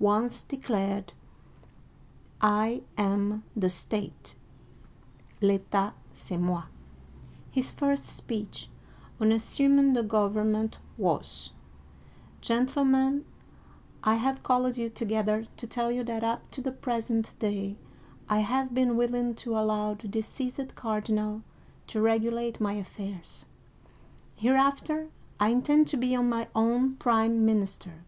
once 0.00 0.42
declared," 0.42 1.12
I 2.40 2.82
am 2.98 3.44
the 3.54 3.70
state" 3.70 4.34
("ZV/^/ 5.40 5.92
c'est 6.10 6.36
moV'\ 6.36 6.64
His 7.52 7.70
first 7.70 8.04
speech 8.06 8.68
on 9.20 9.30
assuming 9.30 9.92
the 9.92 10.02
government 10.02 10.80
was:" 10.98 11.52
Gentlemen, 12.50 13.24
I 14.02 14.16
have 14.16 14.42
called 14.42 14.76
you 14.76 14.90
together 14.90 15.46
to 15.58 15.66
tell 15.68 15.92
you 15.92 16.02
that 16.02 16.24
up 16.24 16.50
to 16.50 16.60
the 16.60 16.72
present 16.72 17.38
day 17.38 17.76
I 18.28 18.40
have 18.40 18.74
been 18.74 18.96
willing 18.96 19.36
to 19.36 19.56
allow 19.56 19.94
the 19.94 20.08
de 20.08 20.22
ceased 20.22 20.74
cardinal 20.74 21.44
to 21.86 22.00
regulate 22.02 22.60
my 22.60 22.72
affairs. 22.72 23.46
Hereafter 24.34 25.10
I 25.38 25.50
in 25.50 25.62
tend 25.62 25.86
to 25.86 25.96
be 25.96 26.16
my 26.16 26.48
own 26.52 26.96
prime 26.96 27.44
minister. 27.46 28.02